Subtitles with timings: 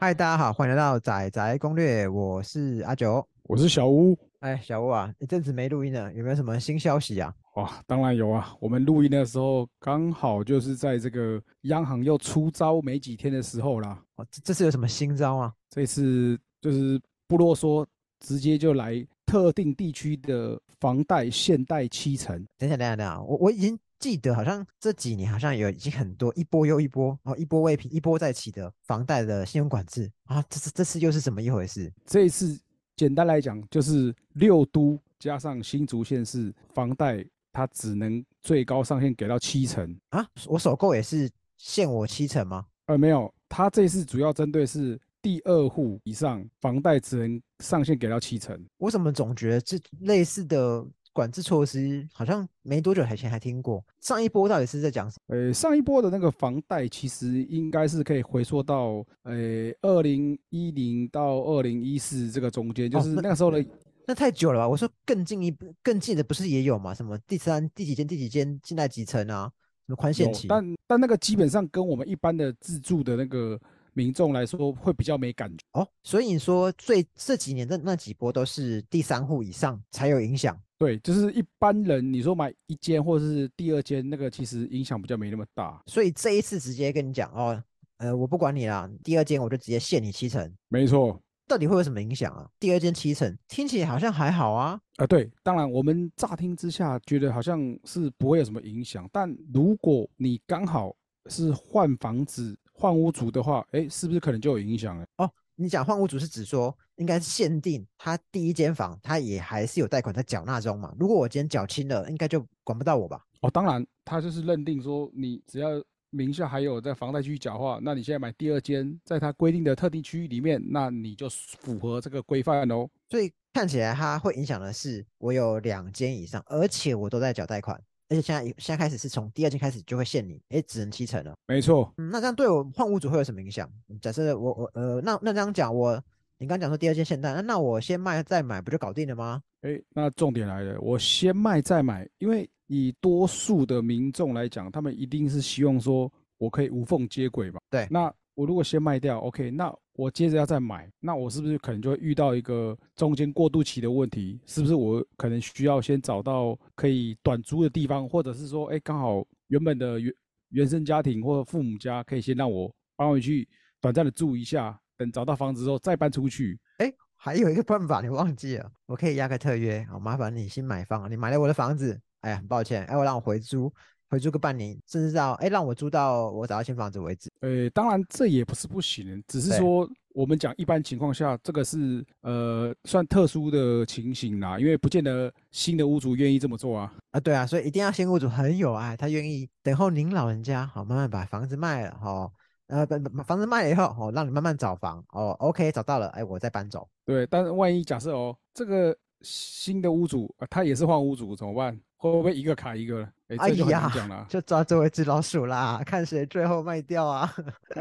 [0.00, 3.26] 嗨，大家好，欢迎来到仔仔攻略，我是阿九。
[3.42, 4.16] 我是小吴。
[4.38, 7.34] 哎，小吴啊，一阵子没录音了，有没有什么新消息啊？
[7.56, 8.54] 哇，当然有啊！
[8.60, 14.00] 我们录音的时候刚好就是在这个央行又出招没几天的时候啦。
[14.14, 15.52] 哦，这这次有什么新招啊？
[15.68, 17.84] 这次就是不啰嗦，
[18.20, 22.36] 直接就来特定地区的房贷限贷七成。
[22.56, 31.92] 等一下，等一下，等一下，我我已经记得好像这几年好像有已经很多一波又一波，哦，一波未平一波再起的房贷的信用管制啊，这次这次又是怎么一回事？
[32.04, 32.58] 这一次
[32.96, 37.24] 简单来讲就是六都加上新竹县市房贷。
[37.50, 40.24] 它只能最高上限给到七成啊！
[40.46, 42.64] 我首购也是限我七成吗？
[42.86, 48.64] 呃，没有，它这次主要针对是第二户以上房贷只能上限给到七成。
[48.76, 53.84] 我怎么总觉得这类似的管制措施好像没多久以前还听过？
[54.00, 55.36] 上一波到底是在讲什么？
[55.36, 59.34] 呃，上一波的那个房贷其实应该是可以回溯到呃
[59.82, 63.64] 二零一零到二零一四这个中间，就是那个时候的。
[64.06, 64.66] 那太久了吧？
[64.66, 66.94] 我说更近一步、更近的不是也有吗？
[66.94, 69.52] 什么第三、第几间、第几间进来几层啊？
[69.86, 70.48] 什么宽限期？
[70.48, 73.60] 但但那个基本上跟我们一般的自住的那个
[73.92, 75.86] 民众来说，会比较没感觉哦。
[76.02, 80.58] 所以你说最这几年的那几波都是第三户以上才有影响？
[80.78, 85.82] 对，就是一般人你说买一间或者是第二间，那个其实影响比较没那么大。
[85.86, 87.62] 所以这一次直接跟你讲哦，
[87.96, 90.54] 呃，我不管你啦，第二间我就直接限你七成。
[90.68, 91.20] 没错。
[91.48, 92.46] 到底会有什么影响啊？
[92.60, 94.78] 第二间七成听起来好像还好啊。
[94.96, 100.94] 啊，对，当然我们乍听之下觉得好像是不会有什么影响，但如果你刚好
[101.30, 105.06] 是换房子换屋主的话，哎，是不是可能就有影响了？
[105.16, 110.94] 哦，你讲换屋主是指说应该是限定他第一间房，他也还是有贷款在缴纳中嘛？
[110.98, 113.22] 如果我今天缴清了，应该就管不到我吧？
[113.40, 115.68] 哦，当然，他就是认定说你只要。
[116.10, 122.88] 名下还有在房贷区缴的话，那你现在买第二间，在他规定的特定区域里面，那你就符合这个规范哦。
[123.10, 131.34] 所以看起来它会影响的是，我有两间以上，而且我都在缴贷款，而且现在现在开始是从第二件开始就会限你，哎，只能七成了。
[131.46, 131.92] 没错。
[131.96, 133.70] 那这样对我换屋主会有什么影响？
[134.00, 136.02] 假设我我呃，那那这样讲，我
[136.38, 139.42] 你刚讲说第二件限贷，那那我先卖再买不就搞定了吗？
[139.62, 142.48] 哎，那重点来了，我先卖再买，因为。
[142.70, 147.58] 以多数的民众来讲，他们一定是希望说，我可以无缝接轨嘛。
[147.70, 154.40] 对，那我如果先卖掉，OK，那我接着要再买，那我是不是可能就会遇到一个中间过渡期的问题？
[154.46, 160.14] 是不是我可能需要先找到可以短租的地方，或者是说，哎，刚好原本的原
[160.50, 163.48] 原生家庭或者父母家可以先让我搬回去
[163.80, 166.60] 短暂的住一下，等找到房子之后再搬出去。
[166.76, 172.00] 哎，还有一个办法你忘记了，我可以押个特约，好麻烦你先买房，你买了我的房子。
[172.20, 173.72] 哎，很抱歉，哎，我让我回租，
[174.08, 177.30] 回租个半年，甚至到哎让我租到我找到新房子为止。
[177.40, 186.92] 呃，当然这也不是不行，只是说我们讲一般情况下，这个是呃算特殊的情形啦，因为不见得新的屋主愿意这么做啊。
[187.10, 192.30] 啊，对啊，所以一定要新屋主很有爱，他愿意等候您老人家好慢慢把房子卖了哈，
[192.68, 196.88] 呃把把房子卖了以后哦，让你慢慢找房哦，OK 找到了，哎我再搬走。
[197.04, 201.78] 对，但是万一假设哦，这个新的屋主啊，他也是换屋主怎么办？
[201.96, 203.06] 会不会一个卡一个？
[203.36, 207.30] 哎，这就抓这位只老鼠啦，看谁最后卖掉啊？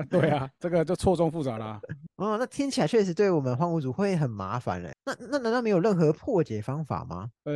[0.10, 1.80] 对啊，这个就错综复杂啦。
[2.18, 4.92] 哦，那听起来确实对我们换屋主会很麻烦嘞。
[5.06, 7.32] 那那难道没有任何破解方法吗？
[7.46, 7.54] 呃，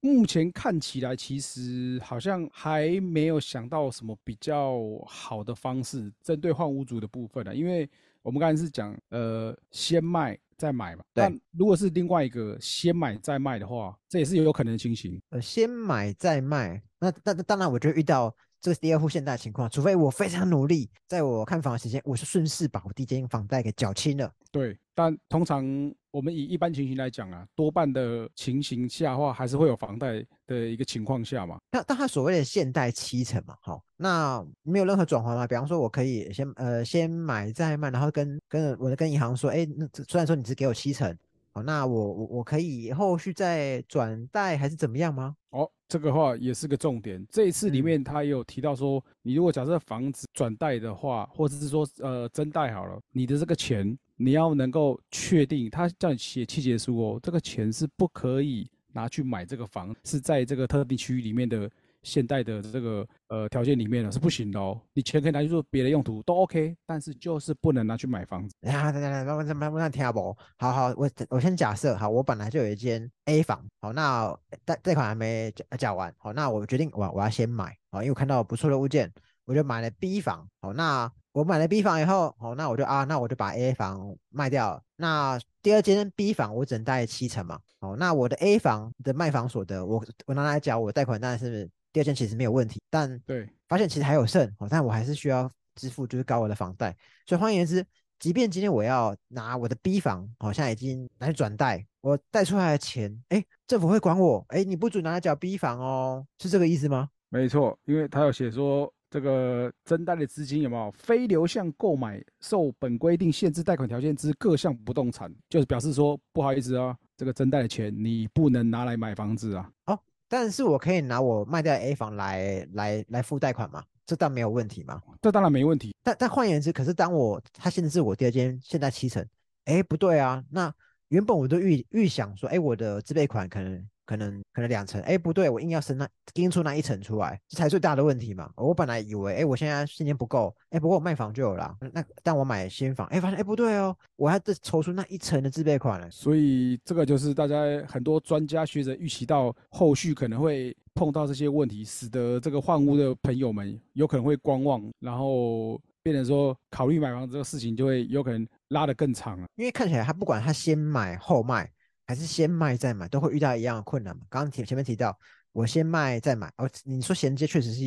[0.00, 7.88] 目前看起来其实好像还没有想到什么比较好的方式针对换屋主的部分呢，因为
[8.22, 10.38] 我们刚才是讲呃先卖。
[10.58, 11.04] 再买嘛？
[11.14, 15.22] 但如果是另外一个先买再卖的话，这也是有可能的情形。
[15.30, 24.32] 呃，先买再卖，那那当然我就遇到这个第二户现贷情况，除非我非常努力，在我看房的时间，我是顺势把我第一间房贷给缴清了。
[24.50, 25.64] 对，但通常
[26.10, 31.58] 我们以一般情形来讲啊，多半的情形下话，还是会有房贷的一个情况下嘛。
[31.70, 35.46] 那但他所谓的现贷七成嘛，好，那没有任何转换嘛？
[35.46, 41.16] 比方说，我可以先呃先买再卖，然后跟跟我的跟银行说，哎，那虽然说你只给我七成，
[41.58, 45.34] 好，那我我我可以后续再转贷还是怎么样吗？
[45.50, 47.26] 哦，这个话也是个重点。
[47.28, 53.98] 这一次里面他也有提到说，你如果假设房子转贷的话，或者是说呃增贷好了，你的这个钱。
[54.20, 61.70] 你要能够确定，他叫你写契结书哦，这个钱是不可以拿去买这个房，是在这个特定区域里面的
[62.08, 64.80] 现代的这个呃条件里面呢，是不行的哦。
[64.94, 68.54] 你钱可以拿去做别的用途都 OK，但是就是不能拿去买房子。
[68.66, 70.36] 啊，等等等，慢慢慢慢听不？
[70.56, 74.34] 好好，我我先假设，好，我本来就有一间 A 房，好，那
[74.64, 79.12] 贷贷款还没缴缴完，好，那我决定我我要先买，好，因为我看到不错的物件，
[79.44, 81.10] 我就买了 B 房，好，那。
[81.32, 84.82] 我买了 B 房以后，哦，那我就啊，那我就把 A 房卖掉。
[84.96, 92.80] 那第二间 B 房我只能贷七成嘛，哦，那我的 A 房的卖房所得，我我拿来缴我贷款，当然是第二间其实没有问题。
[92.90, 96.96] 但对，发现其实还有剩，哦，但我还是需要支付就是高额的房贷。
[97.26, 97.84] 所以换言之，
[98.18, 107.08] 即便今天我要拿我的 B 房，好像已经拿去转贷，我贷出来的钱，哎，政府会管我，哎，你不准拿来缴 B 房哦，是这个意思吗？
[107.28, 119.70] 没错，因为他有写说这个增贷的资金有没有非流向购买受本规定限制贷款条件之各项不动产，就是表示说不好意思啊，这个增贷的钱你不能拿来买房子啊。
[119.86, 123.82] 哦，但是我可以拿我卖掉 A 房来来来付贷款吗？
[124.06, 125.02] 这当没有问题吗？
[125.20, 125.94] 这当然没问题。
[126.02, 129.26] 但但换言之，可是当我他现在是我第二间，现在七成，
[129.64, 130.42] 哎，不对啊。
[130.50, 130.72] 那
[131.08, 138.50] 原本我都预预想说，哎，我的自备款可能可能可能两层，哎，不对，我硬要生那盯出那一层出来，这才最大的问题嘛。
[138.56, 141.76] 我本来以为，哎，我现在现金不够，哎，不过我卖房就有了。
[141.92, 146.10] 那但我买新房，哎，发现哎不对哦，我还得筹出那一层的自备款了。
[146.10, 147.56] 所以这个就是大家
[147.86, 150.74] 很多专家学者预期到后续可能会。
[150.94, 159.46] 碰到这些问题，使得这个换屋的朋友们有可能会观望，然后变成说考虑买房这个事情就会有可能拉得更长了。
[159.54, 161.70] 因为看起来他不管他先买后卖，
[162.08, 164.22] 还是先卖再买，都会遇到一样的困难嘛。
[164.30, 165.16] 刚刚提前面提到，
[165.52, 167.82] 我先卖再买，哦，你说衔接确实是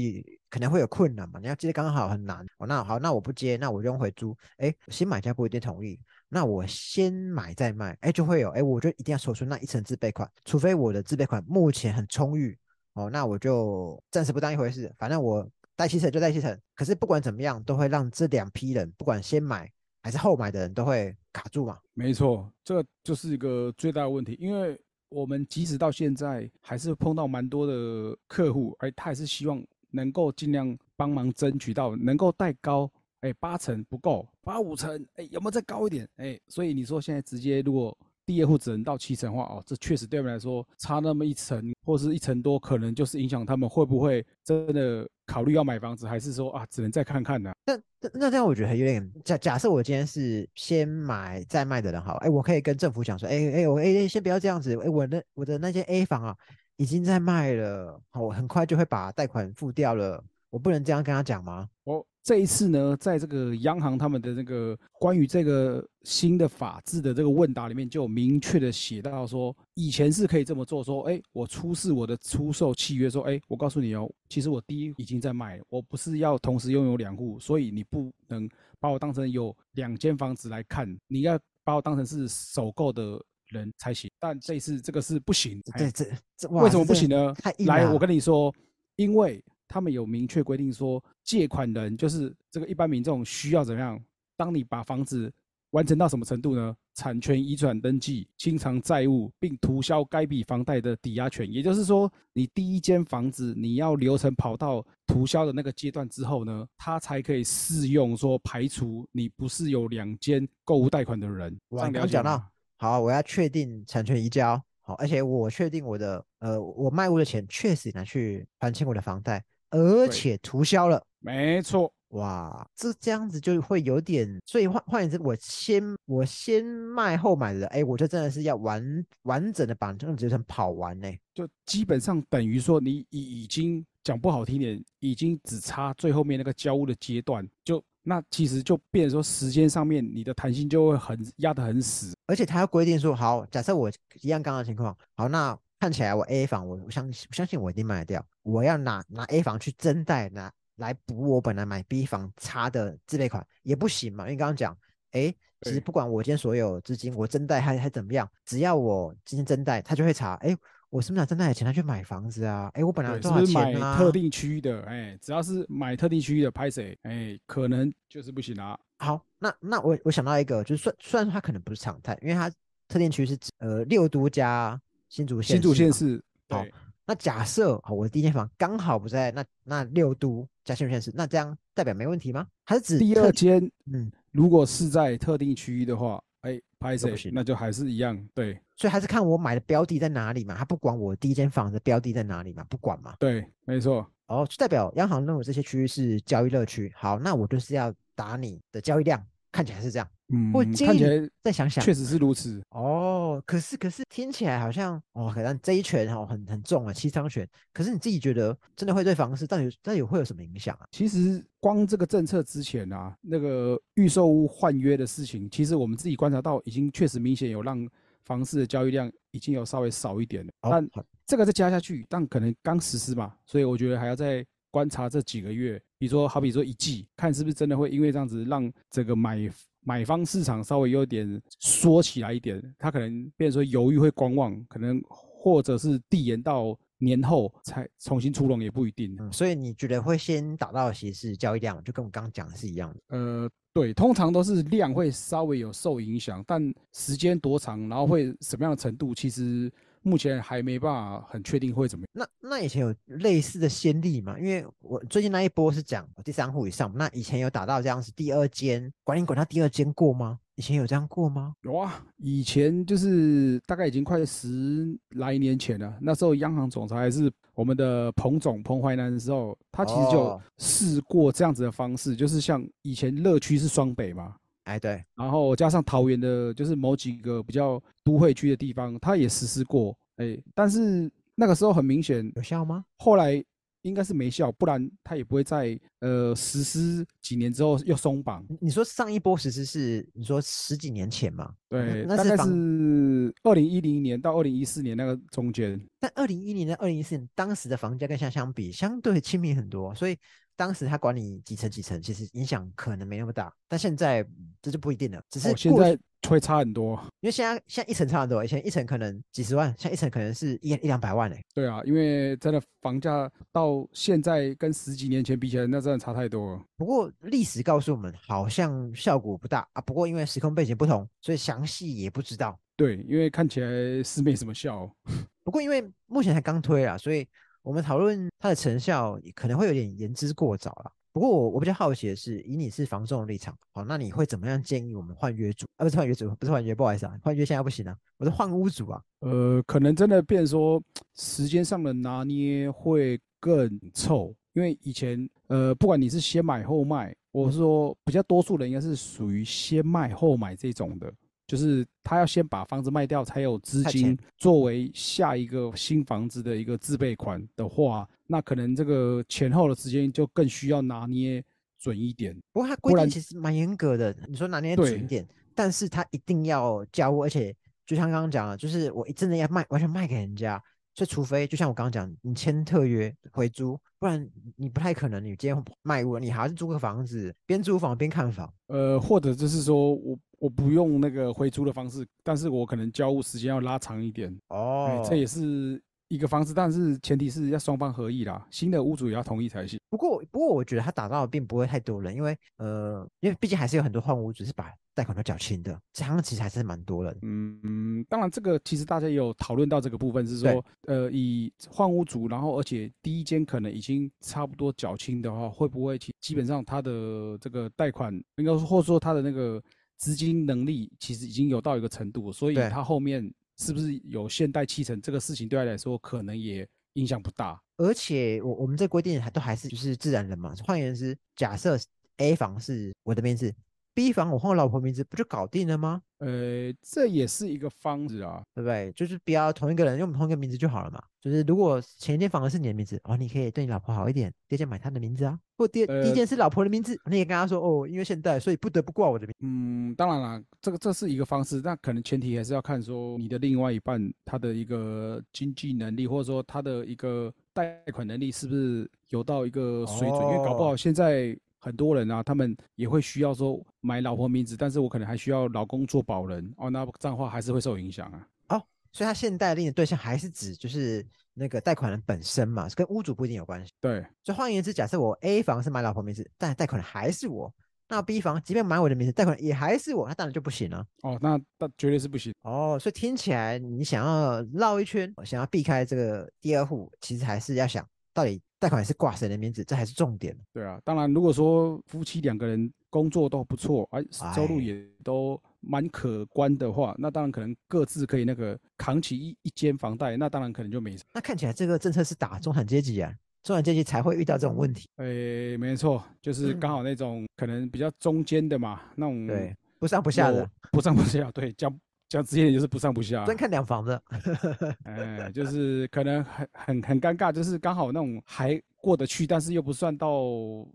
[0.48, 1.40] 可能会有困难嘛？
[1.40, 2.68] 你要接刚刚好很难哦。
[2.68, 4.38] 那好，那我不接，那我就回租。
[4.58, 6.00] 哎，新买家不一定同意。
[6.30, 12.56] 那我先买再卖，哎，就会有哎，我就一定要筹出那一层自备款，除非我的自备款目前很充裕。
[12.94, 16.56] 哦，那我就暂时不当一回事，反正我贷七成就贷七成。
[16.76, 19.68] 可是不管怎么样，都会让这两批人，不管先买
[20.04, 21.80] 还是后买的人都会卡住嘛。
[21.94, 24.80] 没错，这就是一个最大的问题，因为
[25.10, 32.92] 我们即使到现在还是碰到蛮多的客户，而他也是希望能够尽量帮忙争取到能够贷高，
[33.22, 36.10] 哎，八成不够，八五成，哎，有没有再高一点？
[36.18, 37.98] 哎，所以你说现在直接如果。
[38.32, 47.52] 第二户只能到七成的话，哦，这确实对我们来说差那么一层或是一层多，可能就是影响他们会不会真的考虑要买房子，还是说啊，只能再看看呢？
[47.66, 47.78] 那
[48.14, 49.38] 那这样我觉得有点假。
[49.38, 56.38] 假设我今天是先买再卖的人，好，哎，我可以跟政府讲说，哎哎，我哎先不要这样子，哎，我的我的那些 A 房啊，
[56.78, 61.68] 已经在卖了，好，我很快就会把贷款付掉了，我不能这样跟他讲吗？
[61.84, 62.08] 我。
[62.24, 78.48] 这一次呢，在这个央行他们的那个关于这个新的法制的这个问答里面，就有明确的写到说，以前是可以这么做，说，哎，我出示我的出售契约，说，哎，我告诉你哦，其实我第一已经在卖，我不是要同时拥有两户，所以你不能
[78.80, 84.08] 把我当成有两间房子来看，你要把我当成是首购的人才行。
[84.20, 86.06] 但这一次这个是不行，这这
[86.38, 87.34] 这为什么不行呢？
[87.66, 88.54] 来，我跟你说，
[88.96, 89.44] 因为。
[89.72, 93.98] 他们有明确规定说，借款人就是这个一般民众需要怎么样？
[94.36, 95.32] 当你把房子
[95.70, 96.76] 完成到什么程度呢？
[96.94, 101.50] 产权移转登记、清偿债务，并涂销该笔房贷的抵押权。
[101.50, 111.58] 也就是说，你第一间房子你要流程跑到涂销的那个阶段之后呢，它才可以适用说排除你不是有两间购物贷款的人。
[111.70, 112.46] 我刚讲到，
[112.76, 119.42] 好，我要确定产权移交，好，而且我确定我的呃，我卖屋的钱确实拿去还清我的房贷。
[119.72, 143.90] 而且涂销了，没错，哇，这这样子就会有点，所以换换言之，我先我先卖后买的，哎，我就真的是要完完整的把这个流程跑完呢，就基本上等于说你已已经讲不好听点，已经只差最后面那个交屋的阶段，就那其实就变说时间上面你的弹性就会很压得很死，而且他要规定说，好，假设我
[144.22, 145.58] 一样刚刚情况，好，那。
[145.82, 148.24] 看起来我 A 房，我我相信相信我一定卖得掉。
[148.44, 154.26] 我要拿拿 A 房去增贷，拿来补我本来买 B 房差的自备款也不行嘛？
[154.26, 154.78] 因为刚刚讲，
[155.10, 160.56] 哎，其实不管我今天所有资金，我增贷还还怎么样，只要我今天增贷，他就会查，哎，
[160.92, 162.70] 我是不是拿增贷的钱他去买房子啊？
[162.76, 163.94] 哎，我本来多少钱啊？
[163.94, 168.78] 买特定区域的，哎，只要是买特定区域的拍谁，哎，可能就是不行啊。
[169.00, 172.52] 好，那那我我想到一个，就是算虽然说它可能不是常态，因为它
[172.88, 174.80] 特定区是指呃六都加。
[175.12, 176.66] 新竹县，新竹县是好。
[177.06, 182.48] 那假设好，我的第一间房刚好不在那那六都加新竹县市，那这样代表没问题吗？
[182.64, 183.70] 还是指第二间？
[183.92, 188.18] 嗯，如果是在特定区域的话，哎，拍谁那就还是一样。
[188.34, 193.14] 对，所以还是看我买的标的在哪里嘛，他不管我第一间房的标的在哪里嘛，不管嘛。
[193.20, 194.10] 对，没错。
[194.28, 196.90] 哦，就代表央行认为这些区域是交易热区。
[196.96, 199.22] 好，那我就是要打你的交易量。
[199.62, 200.10] 看起来是这样。
[200.34, 202.60] 嗯，我建议你看起来再想想确实是如此。
[202.70, 207.48] 哦，可是可是听起来好像哦，可能这一拳哦很很重啊，七伤拳。
[207.72, 210.88] 可是你自己觉得真的会对房市到底到底会有什么影响啊？
[210.92, 217.88] 其实光这个政策之前啊，那个预售屋换约的事情，其实我们自己观察到，已经确实明显有让
[218.24, 220.52] 房市的交易量已经有稍微少一点了。
[220.62, 220.90] 但
[221.28, 229.48] 这个再加下去，但可能刚实施嘛，所以我觉得还要再观察这几个月，比如说好比说一季，看是不是真的会因为这样子让这个买
[229.82, 239.16] 买方市场稍微有点缩起来一点，他可能变成说犹豫会观望，可能或者是递延到年后才重新出笼也不一定。
[239.20, 243.00] 嗯，所以你觉得会先打到的其实是交易量，就跟我刚刚讲的是一样的。
[243.10, 249.72] 呃，对，通常都是量会稍微有受影响，但时间多长，然后会什么样的程度，其实
[250.04, 252.28] 目前还没办法很确定会怎么样。
[252.42, 254.38] 那那以前有类似的先例吗？
[254.40, 260.40] 因为我最近那一波是讲第三户以上，那以前有打到这样子第二间管理管到第二间过吗？
[260.56, 261.56] 以前有这样过吗？
[261.64, 282.86] 有啊，以前就是大概已经快十来年前了，那时候央行总裁还是我们的彭总彭淮南的时候，他其实就哦试过这样子的方式，就是像以前乐区是双北嘛，哎，对，然后加上桃园的，就是某几个比较都会区的地方，他也实施过，哎，但是那个时候很明显，有效吗？
[282.98, 283.44] 后来
[283.82, 288.46] 应该是没效，不然他也不会在呃实施几年之后又松绑。
[288.48, 291.52] 你你说上一波实施是你说十几年前吗？
[291.68, 295.82] 对，大概那是房是二零一零年到二零一四年那个中间。
[296.00, 300.16] 但二零一零年、二零一四年当时的房价跟现在相比，相对亲民很多，所以
[300.62, 303.52] 当时他管你几层几层，其实影响可能没那么大。
[303.68, 305.98] 但现在嗯这就不一定了，只是哦，现在
[306.30, 306.94] 会差很多。
[307.22, 311.44] 因为现在现在一层差很多，以前一层可能几十万，现在一层可能是一一两百万嘞。
[311.52, 316.64] 对啊，因为真的房价到现在跟十几年前比起来，那真的差太多了。
[316.78, 319.82] 不过历史告诉我们，好像效果不大啊。
[319.82, 322.56] 不过因为时空背景不同，所以详细也不知道。
[322.76, 324.88] 对，因为看起来是没什么效。
[325.44, 327.28] 不过因为目前才刚推啊，所以
[327.64, 330.92] 我们讨论它的成效可能会有点言之过早了。
[331.14, 335.84] 不过我我比较好奇的是，以你是房仲的立场，好，那你会怎么样建议我们换约主啊？
[335.84, 339.02] 不是换约主，不是换约，不好意思啊，换约现在不行啊，我是换屋主啊。
[339.20, 340.82] 呃，可能真的变说
[341.16, 351.14] 时间上的拿捏会更臭，因为以前呃，不管你是先买后卖，我是说比较多数人应该是属于先卖后买这种的，
[351.52, 361.44] 就是他要先把房子卖掉，才有资金作为下一个新房子的一个自备款的话，那可能这个前后的时间就更需要拿捏
[361.78, 362.34] 准一点。
[362.54, 367.54] 不过他规定其实蛮严格的，你说拿捏准一点，但是他一定要交屋，而且
[367.86, 370.58] 就像刚刚讲的，就是我真的要卖，完全卖给人家，
[370.96, 378.50] 所以除非就像我刚刚讲，你签特约回租，不然你不太可能，你今天卖屋，你还是租个房子，边租房边看房。
[378.68, 384.36] 呃，或者就是说我我不用那个回租的方式，但是我可能交屋时间要拉长一点。
[384.48, 389.80] 哎哦这也是一个方式，但是前提是要双方合意啦，新的屋主也要同意才行。
[389.92, 397.18] 不过，不过我觉得他打到的并不会太多人，因为呃，因为毕竟还是有很多换屋主是把贷款都缴清的，这样其实还是蛮多人。
[397.22, 409.62] 嗯嗯，当然这个其实大家也有讨论到这个部分，是对说，呃，以换屋主，然后而且第一间可能已经差不多缴清的话，会不会其基本上他的这个贷款，应该说或者说他的那个
[410.02, 417.62] 资金能力，其实已经有到一个程度，所以对他后面是不是有现代七成，这个事情对他来说可能也影响不大。
[417.78, 421.78] 而且我我们这规定还都还是就是自然人嘛，换言之，假设
[422.18, 423.54] A 房是我的名字
[423.94, 426.02] ，B 房我换我老婆名字，不就搞定了吗？
[426.20, 428.42] 呃，这也是一个方子啊。
[428.54, 428.92] 对不对？
[428.94, 431.02] 就是不要同一个人用同一个名字就好了嘛。
[431.20, 435.40] 就是如果前一间房子是你的名字，哦，你可以对你老婆好一点，第二间买她的名字啊。
[435.58, 439.36] 或第二第一呃件是老婆的名字，你也跟她说哦，因为现在所以不得不挂我的名。
[439.40, 458.28] 嗯，当然啦，这个这是一个方式，那可能前提还是要看说你的另外一半他的一个经济能力，或者说他的一个贷款能力是不是有到一个水准，因为搞不哦好现在很多人啊，他们也会需要说买老婆名字，但是我可能还需要老公做保人哦，那这样的话还是会受影响啊。
[458.50, 458.64] 哦
[458.94, 463.72] 所以他现贷令的对象还是指就是那个贷款人本身嘛，跟屋主不一定有关系。
[463.80, 467.50] 对，所以换言之，假设我 A 房是买老婆名字，但贷款人还是我，
[467.88, 470.86] 那 B 房即便买我的名字，贷款人也还是我，那当然就不行了。
[471.04, 472.34] 哦，那那绝对是不行。
[472.42, 480.38] 哦，所以听起来你想要绕一圈，想要避开这个第二户，其实还是要想到底贷款是挂谁的名字，这还是重点。
[480.54, 491.04] 对啊，当然如果说夫妻两个人工作都不错，而，收入哎也都蛮可观的话，那当然可能各自可以那个扛起一一间房贷，那当然可能就没事。
[491.12, 494.88] 那看起来这个政策是打中产阶级啊，中产阶级才会遇到这种问题。
[494.98, 501.76] 诶，没错，就是刚好那种可能比较中间的嘛，那种对，不上不下的，不上不下，对，讲
[502.12, 503.24] 讲直接点就是不上不下。
[503.26, 504.02] 真看两房的，
[504.84, 508.62] 哎，就是可能很很很尴尬，就是刚好那种还。
[508.82, 510.24] 过得去，但是又不算到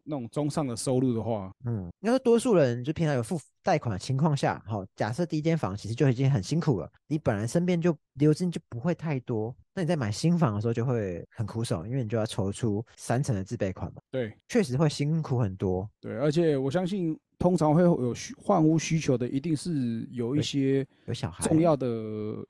[0.05, 14.01] 那种中上的收入的话，嗯，要是多数人就平常有付贷款的情况下，好，假设第一间房其实就已经很辛苦了，你本来身边就流金就不会太多，那你在买新房的时候就会很苦手，因为你就要筹出三成的自备款嘛。
[14.11, 15.89] 对，确实会辛苦很多。
[16.01, 21.87] 对，而且我相信，通常会有需换屋需求的，一定是有一些有小孩重要的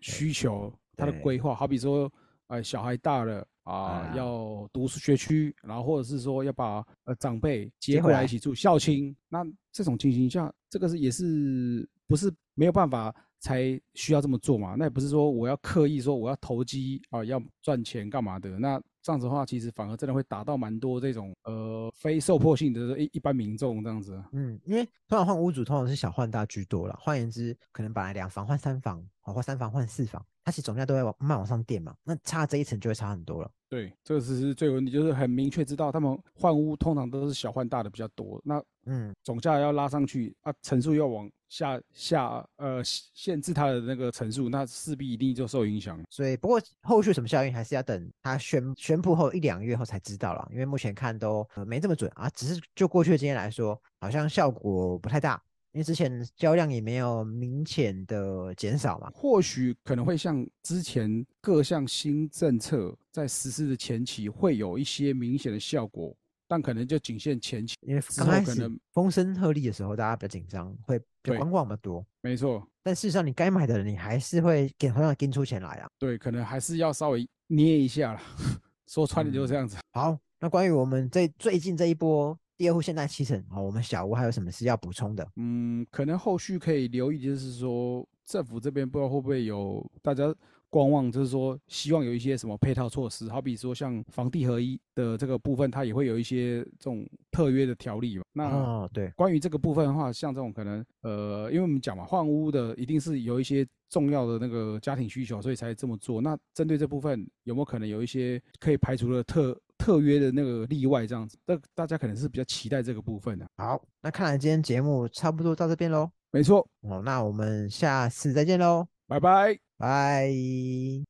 [0.01, 2.13] 需求，他的规划，好比说，
[2.49, 3.47] 哎，小孩大了。
[3.67, 14.77] 啊，要读学区，然后或者是说要把呃长辈接回来一起住孝亲，那这种情形下，这个是也是不是没有办法才需要这么做嘛？
[14.79, 18.57] 那也不是说我要刻意说我要投机啊，要赚钱干嘛的？
[18.57, 24.23] 那这样子的话，其实反而真的会打到蛮多这种呃非受迫性的一一般民众这样子。
[24.31, 30.25] 嗯，因为通常换屋主通常是小换大居多了，换言之，可能本来两房换三房，或三房换四房。
[30.47, 33.51] 它其实总价都会往慢往上垫嘛，那差这一层就会差很多了。
[33.69, 38.41] 对，这个其实最有问题就是很明确知道，他们换屋通常都是小换大的比较多。
[38.45, 46.01] 那嗯，总价要拉上去啊，层数要往下下呃限制它的那个层数，那势必一定就受影响。
[46.11, 52.31] 所以不过后续什么效应还是要等它宣宣布后一两个月后才知道了，因为目前看都没这么准啊。
[52.31, 55.43] 只是就过去的经验来说，好像效果不太大。
[55.77, 66.17] 因为之前销量也没有明显的减少嘛，或许可能会像之前各项新政策在实施的前期会有一些明显的效果，
[66.49, 72.03] 但可能就仅限前期，因为刚开始风声鹤唳的时候，大家比较紧张，会比较观望的多。
[72.23, 75.87] 没错，但事实上你该买的人，你还是会给同样跟出钱来啊。
[75.99, 78.23] 对，可能还是要稍微捏一下啦。
[78.89, 79.77] 说穿了就是这样子。
[79.93, 82.35] 好，那关于我们这最近这一波。
[82.57, 85.29] 第二户现在七成，好，我们小屋还有什么是要补充的？
[85.37, 90.35] 嗯，可能后续可以留意，就是说政府这边不知道会不会有大家
[90.71, 98.25] 观望，就是说希望有一些什么配套措施，好比说像房地合一的这个部分，它也会有一些这种特约的条例嘛。
[98.33, 106.23] 那对，关于这个部分的话，像这种可能，呃，因为我们讲嘛，换屋的一定是有一些重要的那个家庭需求，所以才这么做。
[106.23, 109.59] 那针对这部分，有没有可能有一些可以排除的特？
[109.87, 113.47] 特约的那个例外这样子，那大家可能是比较期待这个部分的。
[113.57, 116.11] 好，那看来今天节目差不多到这边喽。
[116.33, 121.07] 没错，哦，那我们下次再见喽，拜拜，拜。